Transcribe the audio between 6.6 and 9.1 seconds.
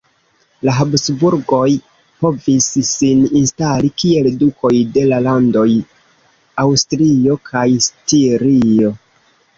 Aŭstrio kaj Stirio.